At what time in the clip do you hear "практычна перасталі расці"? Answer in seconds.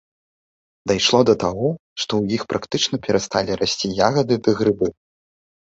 2.55-3.95